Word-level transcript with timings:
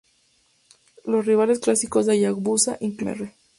Los 1.05 1.27
rivales 1.27 1.59
clásicos 1.59 2.07
de 2.07 2.13
Hayabusa 2.13 2.75
incluían 2.79 3.17
a 3.19 3.23
Mr. 3.25 3.33